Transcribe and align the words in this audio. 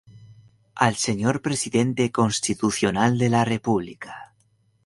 Al 0.73 0.95
Señor 0.95 1.43
Presidente 1.43 2.11
Constitucional 2.11 3.19
de 3.19 3.29
la 3.29 3.45
República. 3.45 4.33